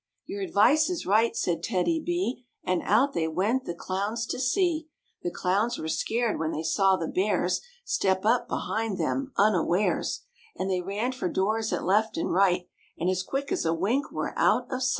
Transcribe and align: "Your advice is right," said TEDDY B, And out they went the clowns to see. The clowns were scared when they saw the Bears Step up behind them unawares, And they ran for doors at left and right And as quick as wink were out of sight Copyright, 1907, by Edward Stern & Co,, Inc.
"Your 0.25 0.41
advice 0.41 0.89
is 0.89 1.05
right," 1.05 1.35
said 1.35 1.61
TEDDY 1.61 1.99
B, 2.03 2.43
And 2.63 2.81
out 2.85 3.13
they 3.13 3.27
went 3.27 3.65
the 3.65 3.75
clowns 3.75 4.25
to 4.29 4.39
see. 4.39 4.87
The 5.21 5.29
clowns 5.29 5.77
were 5.77 5.87
scared 5.87 6.39
when 6.39 6.49
they 6.51 6.63
saw 6.63 6.95
the 6.95 7.07
Bears 7.07 7.61
Step 7.85 8.25
up 8.25 8.47
behind 8.47 8.97
them 8.97 9.31
unawares, 9.37 10.21
And 10.55 10.71
they 10.71 10.81
ran 10.81 11.11
for 11.11 11.29
doors 11.29 11.71
at 11.71 11.83
left 11.85 12.17
and 12.17 12.33
right 12.33 12.67
And 12.97 13.11
as 13.11 13.21
quick 13.21 13.51
as 13.51 13.63
wink 13.69 14.11
were 14.11 14.29
out 14.29 14.31
of 14.31 14.37
sight 14.37 14.39
Copyright, 14.39 14.39
1907, 14.41 14.41
by 14.41 14.45
Edward 14.47 14.57
Stern 14.57 14.69
& 14.69 14.69
Co,, 14.71 14.75
Inc. 14.75 14.89